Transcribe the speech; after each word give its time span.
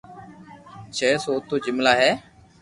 ڇي 0.95 1.09
سو 1.23 1.33
تو 1.47 1.55
جملا 1.65 1.93
ھي 2.01 2.11